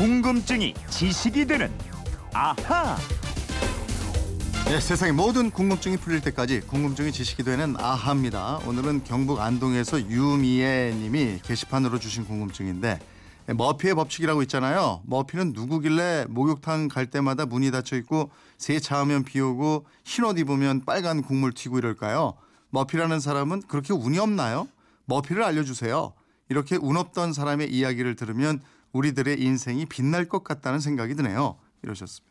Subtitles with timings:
[0.00, 1.70] 궁금증이 지식이 되는
[2.32, 2.96] 아하.
[4.64, 8.60] 네, 세상의 모든 궁금증이 풀릴 때까지 궁금증이 지식이 되는 아하입니다.
[8.66, 12.98] 오늘은 경북 안동에서 유미애 님이 게시판으로 주신 궁금증인데
[13.48, 15.02] 머피의 법칙이라고 있잖아요.
[15.04, 21.52] 머피는 누구길래 목욕탕 갈 때마다 문이 닫혀 있고 세차하면 비 오고 흰옷 입으면 빨간 국물
[21.52, 22.38] 튀고 이럴까요?
[22.70, 24.66] 머피라는 사람은 그렇게 운이 없나요?
[25.04, 26.14] 머피를 알려주세요.
[26.48, 28.62] 이렇게 운 없던 사람의 이야기를 들으면
[28.92, 31.56] 우리들의 인생이 빛날 것 같다는 생각이 드네요.
[31.82, 32.30] 이러셨습니다.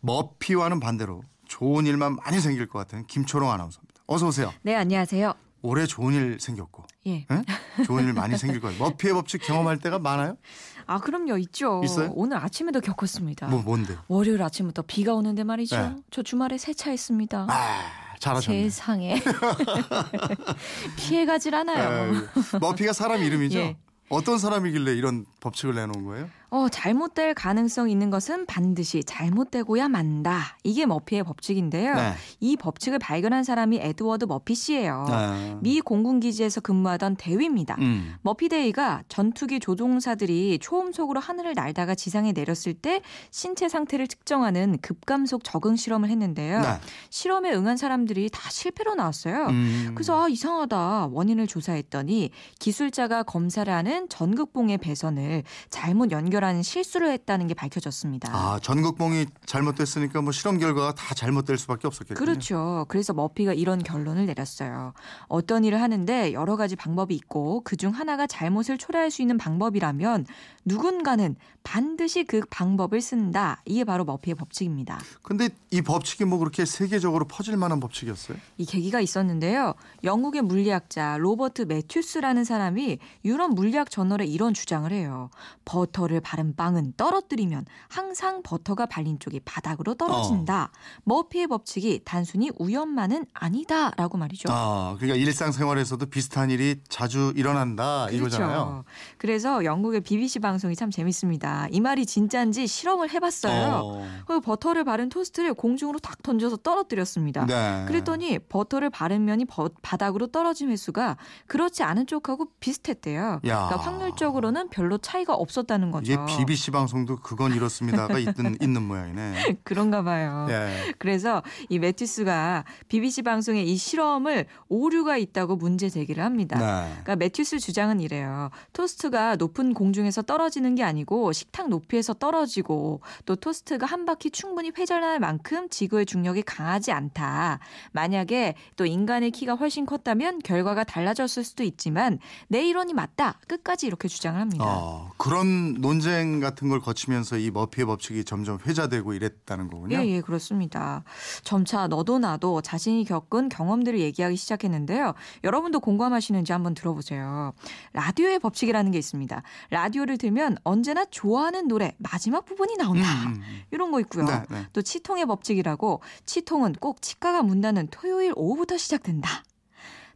[0.00, 4.02] 머피와는 반대로 좋은 일만 많이 생길 것 같은 김초롱 아나운서입니다.
[4.06, 4.52] 어서 오세요.
[4.62, 5.32] 네, 안녕하세요.
[5.62, 7.26] 올해 좋은 일 생겼고, 예.
[7.30, 7.42] 응?
[7.86, 8.78] 좋은 일 많이 생길 거예요.
[8.78, 10.36] 머피의 법칙 경험할 때가 많아요?
[10.84, 11.38] 아, 그럼요.
[11.38, 11.80] 있죠.
[11.82, 12.10] 있어요?
[12.14, 13.46] 오늘 아침에도 겪었습니다.
[13.46, 13.96] 뭐 뭔데?
[14.08, 15.76] 월요일 아침부터 비가 오는데 말이죠.
[15.80, 15.96] 네.
[16.10, 17.46] 저 주말에 세차했습니다.
[17.48, 18.62] 아, 잘하셨네.
[18.64, 19.22] 세상에.
[20.98, 22.12] 피해가질 않아요.
[22.14, 22.20] 에이,
[22.60, 23.58] 머피가 사람 이름이죠.
[23.58, 23.76] 예.
[24.14, 26.28] 어떤 사람이길래 이런 법칙을 내놓은 거예요?
[26.54, 30.56] 어, 잘못될 가능성 있는 것은 반드시 잘못되고야 만다.
[30.62, 31.96] 이게 머피의 법칙인데요.
[31.96, 32.12] 네.
[32.38, 35.04] 이 법칙을 발견한 사람이 에드워드 머피 씨예요.
[35.08, 35.58] 아.
[35.62, 37.74] 미 공군 기지에서 근무하던 대위입니다.
[37.80, 38.14] 음.
[38.22, 46.08] 머피데이가 전투기 조종사들이 초음속으로 하늘을 날다가 지상에 내렸을 때 신체 상태를 측정하는 급감속 적응 실험을
[46.08, 46.60] 했는데요.
[46.60, 46.68] 네.
[47.10, 49.46] 실험에 응한 사람들이 다 실패로 나왔어요.
[49.46, 49.90] 음.
[49.96, 57.46] 그래서 아, 이상하다 원인을 조사했더니 기술자가 검사를 하는 전극봉의 배선을 잘못 연결 하는 실수를 했다는
[57.46, 58.30] 게 밝혀졌습니다.
[58.32, 62.18] 아, 전국봉이 잘못됐으니까 뭐 실험 결과가 다 잘못될 수밖에 없었겠군요.
[62.18, 62.86] 그렇죠.
[62.88, 64.92] 그래서 머피가 이런 결론을 내렸어요.
[65.28, 70.26] 어떤 일을 하는데 여러 가지 방법이 있고 그중 하나가 잘못을 초래할 수 있는 방법이라면
[70.64, 73.62] 누군가는 반드시 그 방법을 쓴다.
[73.64, 74.98] 이게 바로 머피의 법칙입니다.
[75.22, 78.36] 근데 이 법칙이 뭐 그렇게 세계적으로 퍼질 만한 법칙이었어요?
[78.58, 79.74] 이 계기가 있었는데요.
[80.04, 85.30] 영국의 물리학자 로버트 매튜스라는 사람이 유럽 물리학 저널에 이런 주장을 해요.
[85.64, 90.72] 버터를 바른 빵은 떨어뜨리면 항상 버터가 발린 쪽이 바닥으로 떨어진다.
[91.04, 94.48] 머피의 법칙이 단순히 우연만은 아니다라고 말이죠.
[94.50, 98.48] 아, 그러니까 일상생활에서도 비슷한 일이 자주 일어난다 이거잖아요.
[98.64, 98.84] 그렇죠.
[99.18, 101.68] 그래서 영국의 BBC 방송이 참 재밌습니다.
[101.70, 103.80] 이 말이 진짜인지 실험을 해봤어요.
[103.84, 104.06] 어.
[104.26, 107.44] 그 버터를 바른 토스트를 공중으로 탁 던져서 떨어뜨렸습니다.
[107.46, 107.84] 네.
[107.86, 113.40] 그랬더니 버터를 바른 면이 버- 바닥으로 떨어진 횟수가 그렇지 않은 쪽하고 비슷했대요.
[113.46, 113.66] 야.
[113.68, 116.12] 그러니까 확률적으로는 별로 차이가 없었다는 거죠.
[116.14, 119.58] 이게 BBC 방송도 그건 이렇습니다가 있는 있는 모양이네.
[119.64, 120.46] 그런가 봐요.
[120.50, 120.94] 예.
[120.98, 126.58] 그래서 이 매튜스가 BBC 방송에 이 실험을 오류가 있다고 문제 제기를 합니다.
[126.58, 126.88] 네.
[126.90, 128.50] 그러니까 매튜스 주장은 이래요.
[128.72, 135.20] 토스트가 높은 공중에서 떨어지는 게 아니고 식탁 높이에서 떨어지고 또 토스트가 한 바퀴 충분히 회전할
[135.20, 137.58] 만큼 지구의 중력이 강하지 않다.
[137.92, 143.38] 만약에 또 인간의 키가 훨씬 컸다면 결과가 달라졌을 수도 있지만 내 이론이 맞다.
[143.48, 144.64] 끝까지 이렇게 주장을 합니다.
[144.66, 149.96] 어, 그런 논쟁 같은 걸 거치면서 이 머피의 법칙이 점점 회자되고 이랬다는 거군요.
[149.96, 151.02] 예, 예, 그렇습니다.
[151.42, 155.14] 점차 너도 나도 자신이 겪은 경험들을 얘기하기 시작했는데요.
[155.42, 157.54] 여러분도 공감하시는지 한번 들어보세요.
[157.94, 159.42] 라디오의 법칙이라는 게 있습니다.
[159.70, 163.10] 라디오를 들면 언제나 좋아하는 노래 마지막 부분이 나온다.
[163.24, 163.62] 음, 음, 음.
[163.70, 164.26] 이런 거 있고요.
[164.26, 164.66] 네, 네.
[164.74, 169.42] 또 치통의 법칙이라고 치통은 꼭 치과가 문닫는 토요일 오후부터 시작된다.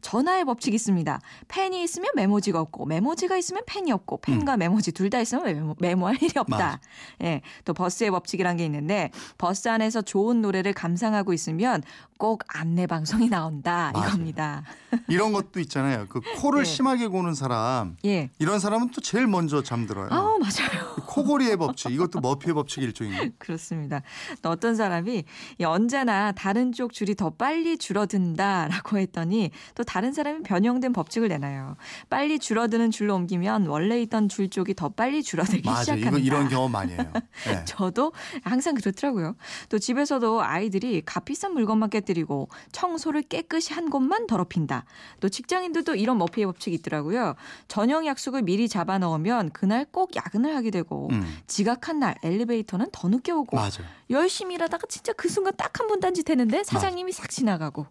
[0.00, 1.20] 전화의 법칙이 있습니다.
[1.48, 6.16] 펜이 있으면 메모지가 없고 메모지가 있으면 펜이 없고 펜과 메모지 둘 다 있으면 메모, 메모할
[6.22, 6.42] 일이 없다.
[6.42, 6.58] 음.
[6.58, 6.80] 맞아.
[7.22, 11.82] 예, 또 버스의 법칙이란 게 있는데 버스 안에서 좋은 노래를 감상하고 있으면
[12.18, 14.08] 꼭 안내 방송이 나온다 맞아요.
[14.08, 14.64] 이겁니다.
[15.08, 16.06] 이런 것도 있잖아요.
[16.08, 16.64] 그 코를 예.
[16.64, 18.28] 심하게 고는 사람 예.
[18.38, 20.08] 이런 사람은 또 제일 먼저 잠들어요.
[20.10, 20.94] 아 맞아요.
[21.06, 23.30] 코골이의 법칙 이것도 머피의 법칙 일종이에요.
[23.38, 24.02] 그렇습니다.
[24.42, 25.24] 또 어떤 사람이
[25.58, 31.76] 이 언제나 다른 쪽 줄이 더 빨리 줄어든다라고 했더니 또 다른 사람이 변형된 법칙을 내놔요.
[32.10, 35.80] 빨리 줄어드는 줄로 옮기면 원래 있던 줄 쪽이 더 빨리 줄어들기 맞아.
[35.80, 36.08] 시작한다.
[36.10, 37.10] 이거 이런 경험 많이 해요.
[37.48, 37.64] 네.
[37.64, 38.12] 저도
[38.44, 39.34] 항상 그렇더라고요.
[39.70, 44.84] 또 집에서도 아이들이 값비싼 물건만 깨뜨리고 청소를 깨끗이 한 곳만 더럽힌다.
[45.20, 47.34] 또 직장인들도 이런 머피의 법칙이 있더라고요.
[47.66, 51.38] 저녁 약속을 미리 잡아 넣으면 그날 꼭 야근을 하게 되고 음.
[51.46, 53.82] 지각한 날 엘리베이터는 더 늦게 오고 맞아.
[54.10, 57.86] 열심히 일하다가 진짜 그 순간 딱 한 번 딴짓했는데 사장님이 싹 지나가고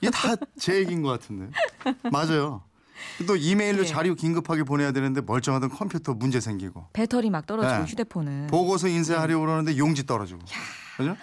[0.00, 1.50] 이게 다 제 얘기인 것 같은데.
[2.10, 2.62] 맞아요.
[3.26, 3.86] 또 이메일로 예.
[3.86, 7.90] 자료 긴급하게 보내야 되는데 멀쩡하던 컴퓨터 문제 생기고 배터리 막 떨어지고 네.
[7.90, 10.40] 휴대폰은 보고서 인쇄하려고 그러는데 용지 떨어지고.
[10.98, 11.16] 그죠?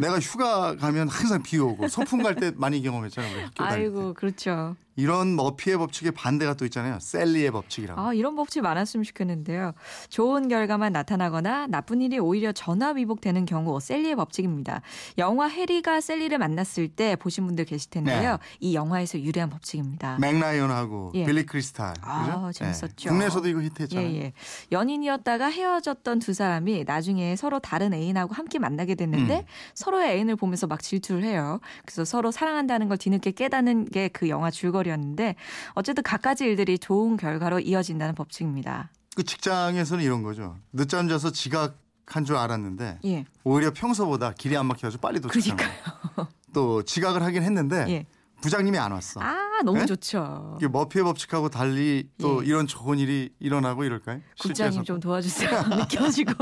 [0.00, 3.48] 내가 휴가 가면 항상 비 오고 소풍 갈 때 많이 경험했잖아요.
[3.58, 4.76] 아이고 그렇죠.
[4.96, 6.98] 이런 머피의 법칙의 반대가 또 있잖아요.
[7.00, 8.00] 셀리의 법칙이라고.
[8.00, 9.72] 아, 이런 법칙 많았으면 좋겠는데요.
[10.08, 14.80] 좋은 결과만 나타나거나 나쁜 일이 오히려 전화위복되는 경우 셀리의 법칙입니다.
[15.18, 18.32] 영화 해리가 셀리를 만났을 때 보신 분들 계실 텐데요.
[18.32, 18.38] 네.
[18.60, 20.18] 이 영화에서 유래한 법칙입니다.
[20.18, 21.24] 맥라이언하고 예.
[21.24, 21.94] 빌리 크리스탈.
[22.00, 22.52] 아, 그죠?
[22.52, 23.06] 재밌었죠.
[23.06, 23.08] 예.
[23.08, 24.08] 국내에서도 이거 히트했잖아요.
[24.08, 24.32] 예, 예.
[24.72, 29.44] 연인이었다가 헤어졌던 두 사람이 나중에 서로 다른 애인하고 함께 만나게 됐는데 음.
[29.74, 31.60] 서로의 애인을 보면서 막 질투를 해요.
[31.84, 35.36] 그래서 서로 사랑한다는 걸 뒤늦게 깨닫는 게 그 영화 줄거리 였는데
[35.74, 38.90] 어쨌든 갖가지 일들이 좋은 결과로 이어진다는 법칙입니다.
[39.14, 40.56] 그 직장에서는 이런 거죠.
[40.72, 43.24] 늦잠 자서 지각한 줄 알았는데 예.
[43.44, 45.56] 오히려 평소보다 길이 안 막혀서 빨리 도착한.
[45.56, 46.28] 그러니까요.
[46.52, 48.06] 또 지각을 하긴 했는데 예.
[48.46, 49.20] 부장님이 안 왔어.
[49.20, 49.86] 아, 너무 네?
[49.86, 50.56] 좋죠.
[50.60, 52.46] 이게 머피의 법칙하고 달리 또 예.
[52.46, 54.20] 이런 좋은 일이 일어나고 이럴까요?
[54.38, 54.84] 국장님?
[54.84, 55.50] 좀 도와주세요.
[55.76, 56.32] 느껴지고.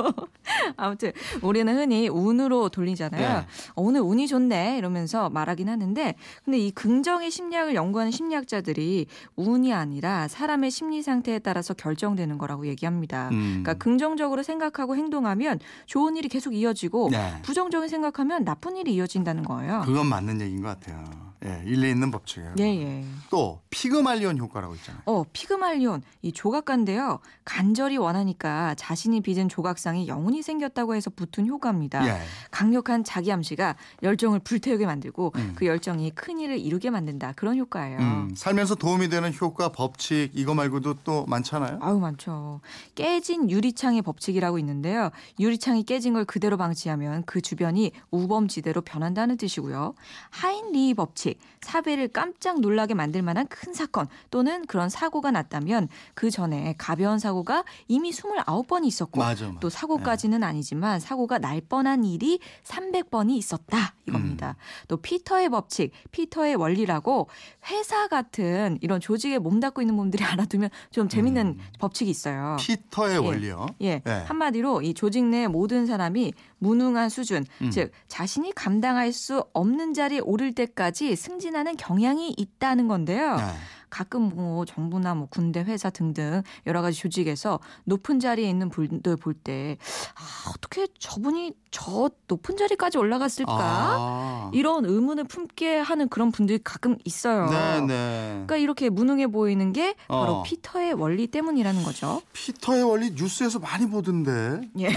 [0.76, 3.20] 아무튼 우리는 흔히 운으로 돌리잖아요.
[3.20, 3.36] 네.
[3.36, 3.46] 어,
[3.76, 6.14] 오늘 운이 좋네 이러면서 말하긴 하는데
[6.44, 13.30] 근데 이 긍정의 심리학을 연구하는 심리학자들이 운이 아니라 사람의 심리 상태에 따라서 결정되는 거라고 얘기합니다.
[13.32, 13.62] 음.
[13.62, 17.40] 그러니까 긍정적으로 생각하고 행동하면 좋은 일이 계속 이어지고 네.
[17.42, 19.82] 부정적인 생각하면 나쁜 일이 이어진다는 거예요.
[19.86, 21.23] 그건 맞는 얘기인 것 같아요.
[21.46, 22.55] 예, 일리 있는 법칙이에요.
[22.58, 23.05] 예, 예.
[23.31, 25.02] 또 피그말리온 효과라고 있잖아요.
[25.05, 27.20] 어, 피그말리온 이 조각가인데요.
[27.44, 32.06] 간절히 원하니까 자신이 빚은 조각상이 영혼이 생겼다고 해서 붙은 효과입니다.
[32.06, 32.20] 예.
[32.50, 35.52] 강력한 자기 암시가 열정을 불태우게 만들고 음.
[35.56, 37.32] 그 열정이 큰 일을 이루게 만든다.
[37.32, 37.99] 그런 효과예요.
[37.99, 41.79] 음, 살면서 도움이 되는 효과, 법칙 이거 말고도 또 많잖아요.
[41.82, 42.61] 아유 많죠.
[42.94, 45.11] 깨진 유리창의 법칙이라고 있는데요.
[45.38, 49.94] 유리창이 깨진 걸 그대로 방치하면 그 주변이 우범지대로 변한다는 뜻이고요.
[50.31, 56.75] 하인리 법칙, 사배를 깜짝 놀라게 만들 만한 큰 사건 또는 그런 사고가 났다면 그 전에
[56.78, 59.58] 가벼운 사고가 이미 29번이 있었고 맞아, 맞아.
[59.60, 64.56] 또 사고까지는 아니지만 사고가 날 뻔한 일이 300번이 있었다 이겁니다.
[64.58, 64.86] 음.
[64.88, 67.28] 또 피터의 법칙, 피터의 원리라고
[67.70, 72.56] 회사 같은 이런 조직에 몸담고 있는 분들이 알아두면 좀 재밌는 법칙이 있어요.
[72.60, 73.19] 피터의 예.
[73.19, 73.66] 원리요.
[73.82, 74.02] 예.
[74.06, 74.10] 예.
[74.10, 77.70] 한마디로 이 조직 내 모든 사람이 무능한 수준, 음.
[77.70, 83.36] 즉 자신이 감당할 수 없는 자리에 오를 때까지 승진하는 경향이 있다는 건데요.
[83.36, 83.42] 네.
[83.88, 89.34] 가끔 뭐 정부나 뭐 군대, 회사 등등 여러 가지 조직에서 높은 자리에 있는 분들 볼
[89.34, 89.78] 때
[90.16, 93.52] 아, 어떻게 저분이 저 높은 자리까지 올라갔을까?
[93.52, 94.50] 아.
[94.52, 97.46] 이런 의문을 품게 하는 그런 분들이 가끔 있어요.
[97.50, 98.28] 네, 네.
[98.32, 100.42] 그러니까 이렇게 무능해 보이는 게 바로 어.
[100.42, 102.20] 피터의 원리 때문이라는 거죠.
[102.32, 104.60] 피터의 원리 뉴스에서 많이 보던데.
[104.80, 104.88] 예.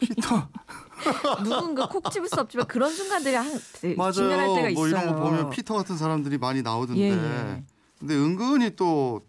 [0.00, 0.48] 피터.
[1.44, 3.46] 누군가 콕 집을 수 없지만 그런 순간들이 한
[3.96, 4.12] 맞아요.
[4.12, 5.02] 진멸할 때가 뭐 있어요.
[5.02, 7.00] 이런 거 보면 피터 같은 사람들이 많이 나오던데.
[7.00, 7.62] 예, 예.
[7.98, 9.22] 근데 은근히 또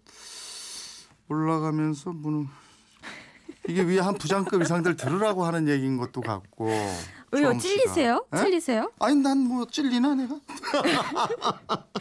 [1.27, 2.47] 올라가면서 무능.
[3.67, 6.67] 이게 위에 한 부장급 이상들 들으라고 하는 얘기인 것도 같고.
[7.31, 7.57] 왜요?
[7.57, 8.25] 찔리세요?
[8.33, 8.37] 예?
[8.37, 8.91] 찔리세요?
[8.99, 10.35] 아니 난 뭐 찔리나 내가?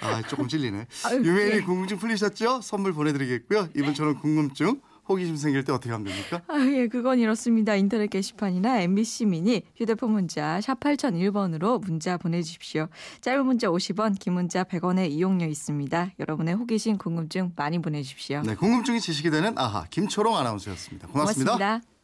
[0.00, 0.86] 아 조금 찔리네.
[1.12, 1.60] 유메일이 예.
[1.62, 2.60] 궁금증 풀리셨죠?
[2.62, 3.68] 선물 보내드리겠고요.
[3.76, 6.42] 이번처럼 궁금증, 호기심 생길 때 어떻게 하면 됩니까?
[6.48, 7.74] 아, 예, 그건 이렇습니다.
[7.74, 12.88] 인터넷 게시판이나 MBC 미니 휴대폰 문자 샵 8001번으로 문자 보내주십시오.
[13.20, 16.12] 짧은 문자 50원, 긴 문자 100원의 이용료 있습니다.
[16.18, 18.42] 여러분의 호기심, 궁금증 많이 보내주십시오.
[18.42, 21.52] 네, 궁금증이 지식이 되는 아하 김초롱 아나운서였습니다 고맙습니다.
[21.52, 21.97] 고맙습니다.